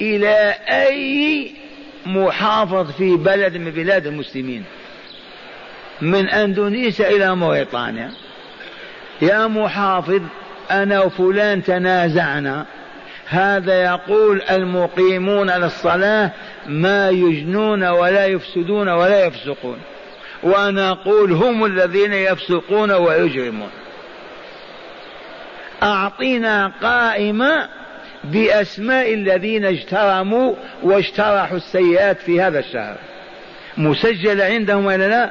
إلى 0.00 0.54
أي 0.68 1.63
محافظ 2.06 2.90
في 2.90 3.16
بلد 3.16 3.56
من 3.56 3.70
بلاد 3.70 4.06
المسلمين. 4.06 4.64
من 6.00 6.28
أندونيسيا 6.28 7.08
إلى 7.08 7.36
موريطانيا 7.36 8.10
يا 9.22 9.46
محافظ 9.46 10.22
أنا 10.70 11.00
وفلان 11.00 11.62
تنازعنا. 11.62 12.66
هذا 13.26 13.82
يقول 13.82 14.42
المقيمون 14.42 15.50
للصلاه 15.50 16.30
ما 16.66 17.10
يجنون 17.10 17.84
ولا 17.84 18.26
يفسدون 18.26 18.88
ولا 18.88 19.26
يفسقون. 19.26 19.78
وأنا 20.42 20.90
أقول 20.90 21.32
هم 21.32 21.64
الذين 21.64 22.12
يفسقون 22.12 22.92
ويجرمون. 22.92 23.70
أعطينا 25.82 26.72
قائمة 26.82 27.68
بأسماء 28.32 29.14
الذين 29.14 29.64
اجترموا 29.64 30.54
واجترحوا 30.82 31.56
السيئات 31.56 32.20
في 32.20 32.40
هذا 32.40 32.58
الشهر. 32.58 32.96
مسجلة 33.76 34.44
عندهم 34.44 34.86
ولا 34.86 35.08
لا؟ 35.08 35.30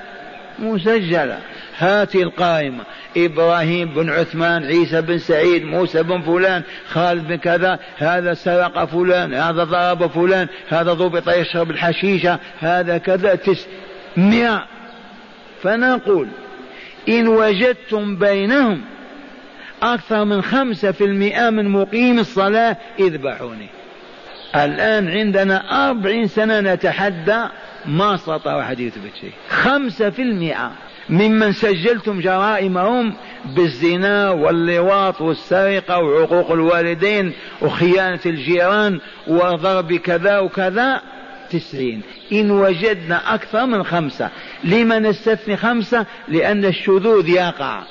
مسجلة. 0.60 1.39
هاتي 1.77 2.23
القائمة. 2.23 2.84
إبراهيم 3.17 3.93
بن 3.93 4.10
عثمان 4.10 4.63
عيسى 4.65 5.01
بن 5.01 5.17
سعيد 5.17 5.65
موسى 5.65 6.03
بن 6.03 6.21
فلان 6.21 6.63
خالد 6.88 7.27
بن 7.27 7.36
كذا 7.36 7.79
هذا 7.97 8.34
سرق 8.34 8.86
فلان 8.86 9.34
هذا 9.34 9.63
ضرب 9.63 10.08
فلان 10.08 10.47
هذا 10.69 10.93
ضبط 10.93 11.29
يشرب 11.29 11.71
الحشيشة 11.71 12.39
هذا 12.60 12.97
كذا 12.97 13.36
تسمية 13.36 14.65
فنقول 15.63 16.27
إن 17.10 17.27
وجدتم 17.27 18.15
بينهم 18.15 18.82
أكثر 19.84 20.26
من 20.26 20.41
خمسة 20.41 20.91
في 20.91 21.04
المئة 21.04 21.50
من 21.50 21.69
مقيم 21.69 22.19
الصلاة 22.19 22.78
اذبحوني 23.00 23.67
الآن 24.56 25.08
عندنا 25.08 25.88
أربعين 25.89 26.28
سنة 26.28 26.60
نتحدى 26.60 27.46
ما 27.86 28.15
استطاع 28.15 28.60
أحد 28.60 28.80
يثبت 28.80 29.15
شيء. 29.22 29.32
خمسة 29.50 30.10
في 30.10 30.22
المئة 30.22 30.72
ممن 31.10 31.52
سجلتم 31.52 32.19
جرائمهم 32.19 33.13
بالزنا 33.46 34.30
واللواط 34.30 35.22
والسرقة 35.22 36.00
وعقوق 36.00 36.52
الوالدين 36.52 37.34
وخيانة 37.62 38.19
الجيران 38.26 39.00
وضرب 39.28 39.93
كذا 39.93 40.39
وكذا 40.39 41.02
تسعين. 41.50 42.02
إن 42.32 42.52
وجدنا 42.52 43.34
أكثر 43.36 43.65
من 43.65 43.84
خمسة. 43.84 44.30
لما 44.63 45.00
نستثني 45.00 45.58
خمسة؟ 45.58 46.06
لأن 46.28 46.65
الشذوذ 46.65 47.30
يقع. 47.30 47.84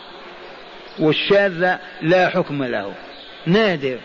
والشاذ 0.98 1.76
لا 2.02 2.28
حكم 2.28 2.64
له. 2.64 2.92
نادر. 3.46 3.98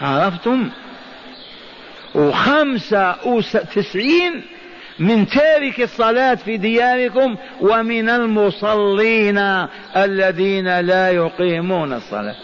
عرفتم؟ 0.00 0.70
وخمسة 2.14 3.26
وتسعين 3.26 4.42
من 4.98 5.26
تارك 5.26 5.80
الصلاة 5.80 6.34
في 6.34 6.56
دياركم 6.56 7.36
ومن 7.60 8.08
المصلين 8.08 9.38
الذين 9.96 10.80
لا 10.80 11.10
يقيمون 11.10 11.92
الصلاة. 11.92 12.36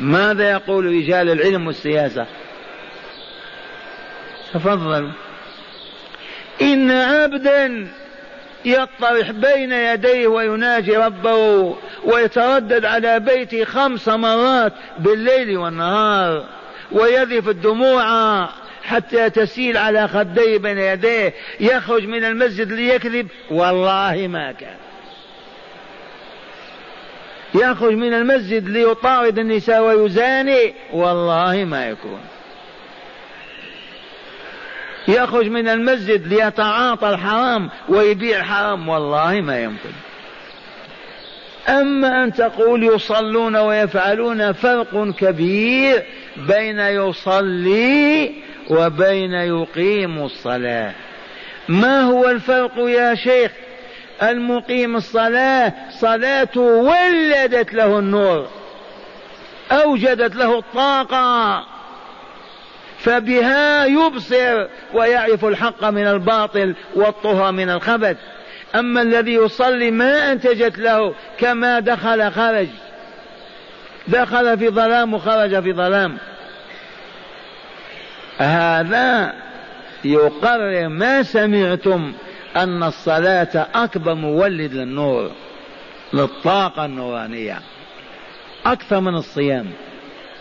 ماذا 0.00 0.50
يقول 0.50 0.84
رجال 0.84 1.30
العلم 1.30 1.66
والسياسة؟ 1.66 2.26
تفضلوا. 4.54 5.12
إن 6.62 6.90
عبدا 6.90 7.88
يطرح 8.64 9.30
بين 9.30 9.72
يديه 9.72 10.26
ويناجي 10.26 10.96
ربه 10.96 11.76
ويتردد 12.04 12.84
على 12.84 13.20
بيته 13.20 13.64
خمس 13.64 14.08
مرات 14.08 14.72
بالليل 14.98 15.58
والنهار 15.58 16.44
ويذف 16.92 17.48
الدموع 17.48 18.48
حتى 18.84 19.30
تسيل 19.30 19.76
على 19.76 20.08
خديه 20.08 20.58
بين 20.58 20.78
يديه 20.78 21.34
يخرج 21.60 22.06
من 22.06 22.24
المسجد 22.24 22.72
ليكذب. 22.72 23.28
والله 23.50 24.26
ما 24.28 24.52
كان. 24.52 24.76
يخرج 27.54 27.92
من 27.92 28.14
المسجد 28.14 28.68
ليطارد 28.68 29.38
النساء 29.38 29.82
ويزاني. 29.82 30.74
والله 30.92 31.64
ما 31.64 31.88
يكون. 31.88 32.20
يخرج 35.08 35.48
من 35.48 35.68
المسجد 35.68 36.26
ليتعاطى 36.26 37.08
الحرام 37.10 37.70
ويبيع 37.88 38.38
الحرام 38.38 38.88
والله 38.88 39.40
ما 39.40 39.60
يمكن. 39.60 39.90
أما 41.68 42.24
أن 42.24 42.32
تقول 42.32 42.84
يصلون 42.84 43.56
ويفعلون 43.56 44.52
فرق 44.52 45.14
كبير 45.18 46.02
بين 46.36 46.78
يصلي 46.78 48.34
وبين 48.70 49.32
يقيم 49.32 50.24
الصلاة. 50.24 50.92
ما 51.68 52.00
هو 52.00 52.30
الفرق 52.30 52.78
يا 52.78 53.14
شيخ؟ 53.14 53.52
المقيم 54.22 54.96
الصلاة 54.96 55.72
صلاته 56.00 56.60
ولدت 56.60 57.74
له 57.74 57.98
النور 57.98 58.46
أوجدت 59.72 60.36
له 60.36 60.58
الطاقة. 60.58 61.73
فبها 63.04 63.84
يبصر 63.84 64.66
ويعرف 64.94 65.44
الحق 65.44 65.84
من 65.84 66.06
الباطل 66.06 66.74
والطهى 66.94 67.52
من 67.52 67.70
الخبث. 67.70 68.16
أما 68.74 69.02
الذي 69.02 69.34
يصلي 69.34 69.90
ما 69.90 70.32
أنتجت 70.32 70.78
له 70.78 71.14
كما 71.38 71.80
دخل 71.80 72.32
خرج. 72.32 72.68
دخل 74.08 74.58
في 74.58 74.68
ظلام 74.68 75.14
وخرج 75.14 75.62
في 75.62 75.72
ظلام. 75.72 76.18
هذا 78.38 79.34
يقرر 80.04 80.88
ما 80.88 81.22
سمعتم 81.22 82.12
أن 82.56 82.82
الصلاة 82.82 83.66
أكبر 83.74 84.14
مولد 84.14 84.74
للنور 84.74 85.30
للطاقة 86.12 86.84
النورانية. 86.84 87.58
أكثر 88.66 89.00
من 89.00 89.14
الصيام 89.14 89.70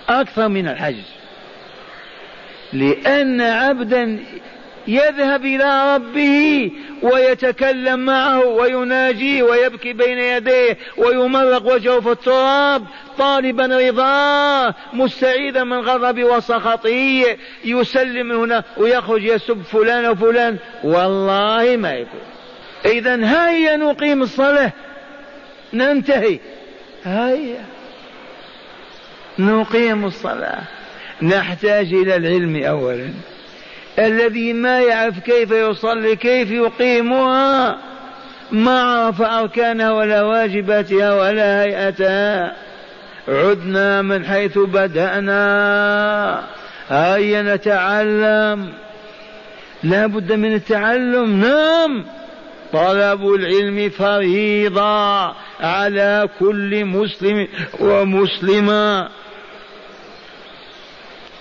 أكثر 0.09 0.47
من 0.47 0.67
الحج. 0.67 1.12
لأن 2.73 3.41
عبدا 3.41 4.19
يذهب 4.87 5.45
إلى 5.45 5.95
ربه 5.95 6.71
ويتكلم 7.01 7.99
معه 7.99 8.45
ويناجيه 8.45 9.43
ويبكي 9.43 9.93
بين 9.93 10.19
يديه 10.19 10.77
ويمرق 10.97 11.73
وجهه 11.73 11.99
في 11.99 12.11
التراب 12.11 12.83
طالبا 13.17 13.65
رضاه 13.65 14.75
مستعيذا 14.93 15.63
من 15.63 15.79
غضب 15.79 16.23
وسخطه 16.23 17.25
يسلم 17.65 18.31
هنا 18.31 18.63
ويخرج 18.77 19.23
يسب 19.23 19.61
فلان 19.61 20.05
وفلان. 20.05 20.57
والله 20.83 21.77
ما 21.77 21.93
يكون 21.93 22.21
إذا 22.85 23.15
هيا 23.15 23.77
نقيم 23.77 24.21
الصلاة. 24.21 24.71
ننتهي. 25.73 26.39
هيا. 27.03 27.65
نقيم 29.39 30.05
الصلاة. 30.05 30.63
نحتاج 31.21 31.93
إلى 31.93 32.15
العلم 32.15 32.63
أولا. 32.63 33.09
الذي 33.99 34.53
ما 34.53 34.81
يعرف 34.81 35.19
كيف 35.19 35.51
يصلي 35.51 36.15
كيف 36.15 36.51
يقيمها 36.51 37.77
ما 38.51 38.81
عرف 38.81 39.21
أركانها 39.21 39.91
ولا 39.91 40.23
واجباتها 40.23 41.21
ولا 41.21 41.63
هيئتها. 41.63 42.55
عدنا 43.27 44.01
من 44.01 44.25
حيث 44.25 44.57
بدأنا. 44.57 46.43
هيا 46.89 47.41
نتعلم. 47.41 48.73
لا 49.83 50.07
بد 50.07 50.31
من 50.31 50.53
التعلم. 50.53 51.39
نعم. 51.39 52.05
طلب 52.73 53.33
العلم 53.33 53.89
فريضة 53.89 55.33
على 55.59 56.29
كل 56.39 56.85
مسلم 56.85 57.47
ومسلمة. 57.79 59.09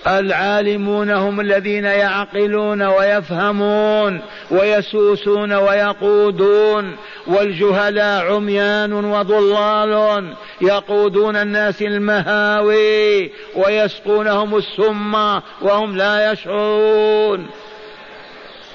العالمون 0.07 1.11
هم 1.11 1.39
الذين 1.39 1.85
يعقلون 1.85 2.81
ويفهمون 2.81 4.21
ويسوسون 4.51 5.53
ويقودون 5.53 6.95
والجهلاء 7.27 8.33
عميان 8.33 8.93
وضلال 8.93 10.33
يقودون 10.61 11.35
الناس 11.35 11.81
المهاوي 11.81 13.31
ويسقونهم 13.55 14.55
السم 14.57 15.13
وهم 15.61 15.97
لا 15.97 16.31
يشعرون. 16.31 17.47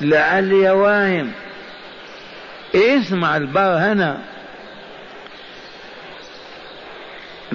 لعلي 0.01 0.71
واهم 0.71 1.33
اسمع 2.75 3.37
البرهنه 3.37 4.19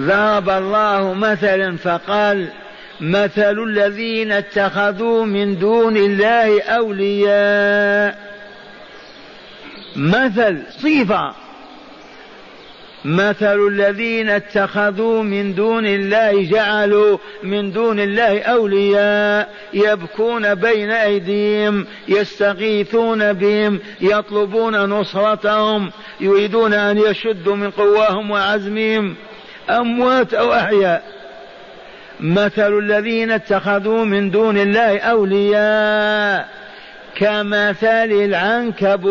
ضرب 0.00 0.50
الله 0.50 1.14
مثلا 1.14 1.76
فقال 1.76 2.48
مثل 3.00 3.62
الذين 3.62 4.32
اتخذوا 4.32 5.24
من 5.24 5.58
دون 5.58 5.96
الله 5.96 6.62
أولياء. 6.62 8.34
مثل 9.96 10.62
صفه 10.70 11.34
مثل 13.04 13.66
الذين 13.66 14.28
اتخذوا 14.30 15.22
من 15.22 15.54
دون 15.54 15.86
الله 15.86 16.50
جعلوا 16.50 17.18
من 17.42 17.72
دون 17.72 18.00
الله 18.00 18.42
أولياء. 18.42 19.54
يبكون 19.72 20.54
بين 20.54 20.90
أيديهم 20.90 21.86
يستغيثون 22.08 23.32
بهم 23.32 23.80
يطلبون 24.00 24.76
نصرتهم 24.76 25.90
يريدون 26.20 26.74
أن 26.74 26.98
يشدوا 26.98 27.56
من 27.56 27.70
قواهم 27.70 28.30
وعزمهم. 28.30 29.14
أموات 29.70 30.34
أو 30.34 30.52
أحياء. 30.52 31.13
مثل 32.20 32.78
الذين 32.78 33.30
اتخذوا 33.30 34.04
من 34.04 34.30
دون 34.30 34.58
الله 34.58 34.98
أولياء 34.98 36.48
كمثل 37.16 38.12
العنكبوت. 38.12 39.10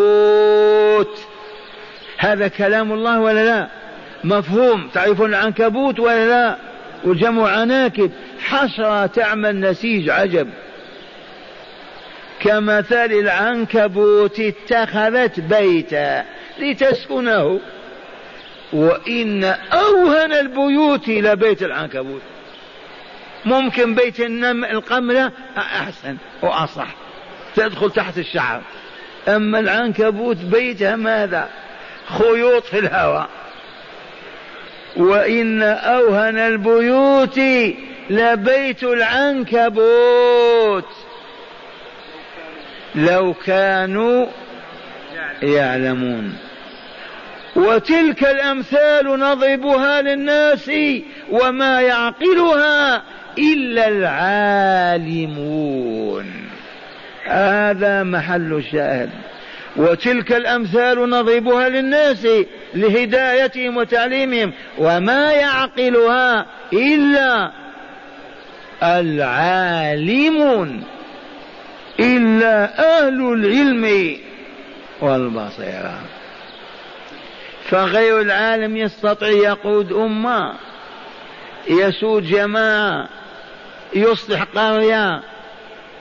هذا 2.17 2.47
كلام 2.47 2.91
الله 2.91 3.19
ولا 3.19 3.45
لا؟ 3.45 3.67
مفهوم. 4.23 4.89
تعرفون 4.93 5.29
العنكبوت 5.29 5.99
ولا 5.99 6.27
لا؟ 6.27 6.57
وجمع 7.03 7.49
عناكب. 7.49 8.11
حشرة 8.39 9.05
تعمل 9.05 9.59
نسيج 9.59 10.09
عجب. 10.09 10.49
كمثل 12.39 13.11
العنكبوت 13.11 14.39
اتخذت 14.39 15.39
بيتا 15.39 16.23
لتسكنه. 16.59 17.59
وإن 18.73 19.43
أوهن 19.73 20.33
البيوت 20.33 21.09
لبيت 21.09 21.63
العنكبوت. 21.63 22.21
ممكن 23.45 23.95
بيت 23.95 24.19
النم 24.19 24.65
القملة 24.65 25.31
أحسن 25.57 26.17
وأصح. 26.41 26.87
تدخل 27.55 27.91
تحت 27.91 28.17
الشعر. 28.17 28.61
أما 29.27 29.59
العنكبوت 29.59 30.37
بيتها 30.37 30.95
ماذا؟ 30.95 31.49
خيوط 32.05 32.63
في 32.63 32.79
الهواء 32.79 33.29
وإن 34.95 35.63
أوهن 35.63 36.37
البيوت 36.37 37.39
لبيت 38.09 38.83
العنكبوت. 38.83 39.83
لو 42.95 43.33
كانوا 43.33 44.25
يعلمون. 45.41 46.37
وتلك 47.55 48.23
الأمثال 48.23 49.19
نضربها 49.19 50.01
للناس 50.01 50.71
وما 51.29 51.81
يعقلها 51.81 53.03
إلا 53.37 53.87
العالمون. 53.87 56.25
هذا 57.25 58.03
محل 58.03 58.53
الشاهد. 58.53 59.09
وتلك 59.75 60.31
الأمثال 60.31 61.09
نضربها 61.09 61.69
للناس 61.69 62.27
لهدايتهم 62.75 63.77
وتعليمهم 63.77 64.53
وما 64.77 65.31
يعقلها 65.31 66.45
إلا 66.73 67.51
العالمون 68.83 70.83
إلا 71.99 72.79
أهل 72.79 73.33
العلم 73.33 74.17
والبصيرة. 75.01 75.99
فغير 77.69 78.21
العالم 78.21 78.77
يستطيع 78.77 79.29
يقود 79.29 79.91
أمة 79.91 80.53
يسود 81.69 82.23
جماعة 82.23 83.09
يصلح 83.95 84.43
قرية 84.43 85.21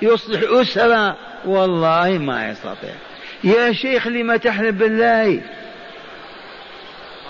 يصلح 0.02 0.40
أسرة 0.44 1.16
والله 1.44 2.18
ما 2.18 2.50
يستطيع. 2.50 2.94
يا 3.44 3.72
شيخ 3.72 4.06
لم 4.06 4.36
تحلف 4.36 4.76
بالله؟ 4.76 5.40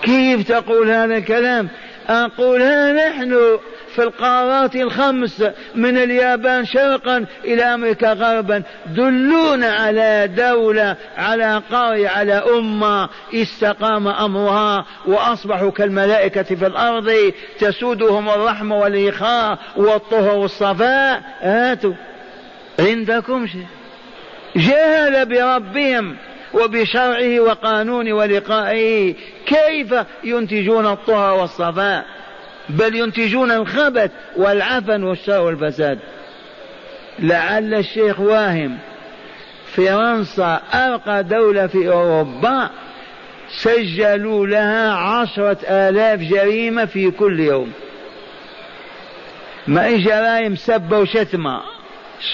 كيف 0.03 0.49
تقول 0.49 0.91
هذا 0.91 1.17
الكلام؟ 1.17 1.69
أقول 2.09 2.63
ها 2.63 2.93
نحن 2.93 3.59
في 3.95 4.03
القارات 4.03 4.77
الخمس 4.77 5.45
من 5.75 5.97
اليابان 5.97 6.65
شرقا 6.65 7.27
إلى 7.45 7.63
أمريكا 7.63 8.13
غربا 8.13 8.63
دلونا 8.87 9.67
على 9.67 10.29
دولة 10.37 10.97
على 11.17 11.63
قرية 11.71 12.09
على 12.09 12.33
أمة 12.33 13.09
استقام 13.35 14.09
أمرها 14.09 14.85
وأصبحوا 15.07 15.71
كالملائكة 15.71 16.43
في 16.43 16.67
الأرض 16.67 17.33
تسودهم 17.59 18.29
الرحمة 18.29 18.79
والإخاء 18.79 19.59
والطهر 19.77 20.37
والصفاء. 20.37 21.23
هاتوا. 21.41 21.95
عندكم 22.81 23.47
شيء؟ 23.47 23.67
جهل 24.57 25.27
بربهم 25.27 26.17
وبشرعه 26.55 27.41
وقانون 27.41 28.13
ولقائه. 28.13 29.15
كيف 29.47 29.95
ينتجون 30.25 30.87
الطهر 30.87 31.41
والصفاء؟ 31.41 32.22
بل 32.69 32.95
ينتجون 32.95 33.51
الخبث 33.51 34.11
والعفن 34.37 35.03
والشر 35.03 35.41
والفساد. 35.41 35.99
لعل 37.19 37.75
الشيخ 37.75 38.21
واهم 38.21 38.79
فرنسا 39.67 40.61
أرقى 40.75 41.25
دولة 41.25 41.67
في 41.67 41.89
أوروبا 41.89 42.71
سجلوا 43.49 44.47
لها 44.47 44.93
عشرة 44.93 45.59
آلاف 45.69 46.21
جريمة 46.21 46.85
في 46.85 47.11
كل 47.11 47.41
يوم. 47.41 47.73
ما 49.67 49.97
جرائم 49.97 50.57
سب 50.57 50.93
وشتمة 50.93 51.63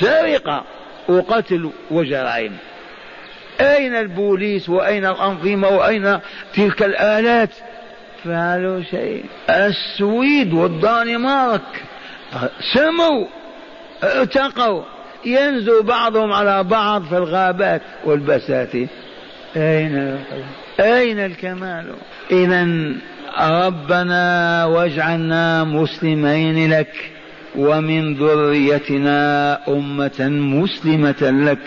سرقة 0.00 0.64
وقتل 1.08 1.70
وجرائم. 1.90 2.56
أين 3.60 3.96
البوليس 3.96 4.68
وأين 4.68 5.06
الأنظمة 5.06 5.68
وأين 5.68 6.18
تلك 6.54 6.82
الآلات؟ 6.82 7.50
فعلوا 8.24 8.82
شيء. 8.82 9.24
السويد 9.50 10.52
والدنمارك 10.52 11.84
سموا 12.74 13.26
اتقوا 14.02 14.82
ينزو 15.26 15.82
بعضهم 15.82 16.32
على 16.32 16.64
بعض 16.64 17.04
في 17.04 17.16
الغابات 17.16 17.82
والبساتين. 18.04 18.88
أين 19.56 20.18
أين 20.80 21.18
الكمال؟ 21.18 21.86
إذا 22.30 22.66
ربنا 23.40 24.64
واجعلنا 24.64 25.64
مسلمين 25.64 26.70
لك 26.70 27.10
ومن 27.56 28.14
ذريتنا 28.14 29.58
أمة 29.68 30.28
مسلمة 30.28 31.22
لك. 31.22 31.58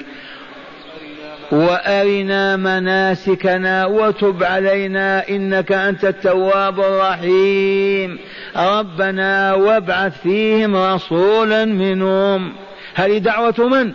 وأرنا 1.51 2.55
مناسكنا 2.55 3.85
وتب 3.85 4.43
علينا 4.43 5.29
إنك 5.29 5.71
أنت 5.71 6.05
التواب 6.05 6.79
الرحيم. 6.79 8.19
ربنا 8.57 9.53
وابعث 9.53 10.21
فيهم 10.21 10.75
رسولا 10.75 11.65
منهم. 11.65 12.53
هذه 12.95 13.17
دعوة 13.17 13.67
من؟ 13.67 13.91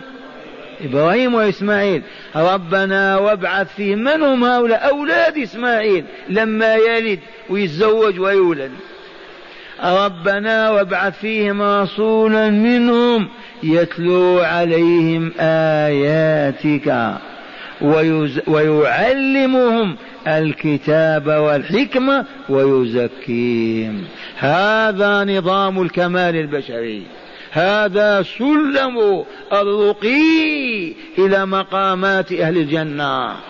إبراهيم 0.81 1.33
وإسماعيل. 1.33 2.01
ربنا 2.35 3.17
وابعث 3.17 3.75
فيهم. 3.75 3.99
من 3.99 4.23
هم 4.23 4.43
هؤلاء؟ 4.43 4.89
أولاد 4.89 5.37
إسماعيل. 5.37 6.05
لما 6.29 6.75
يلد 6.75 7.19
ويتزوج 7.49 8.19
ويولد. 8.19 8.71
ربنا 9.83 10.69
وابعث 10.69 11.19
فيهم 11.19 11.61
رسولا 11.61 12.49
منهم. 12.49 13.27
يتلو 13.63 14.39
عليهم 14.39 15.31
آياتك. 15.39 17.17
ويعلمهم 18.47 19.95
الكتاب 20.27 21.27
والحكمة 21.27 22.25
ويزكيهم. 22.49 24.03
هذا 24.37 25.23
نظام 25.23 25.81
الكمال 25.81 26.35
البشري. 26.35 27.03
هذا 27.51 28.21
سلم 28.21 29.23
الرقي 29.53 30.93
إلى 31.17 31.45
مقامات 31.45 32.31
أهل 32.31 32.57
الجنة. 32.57 33.47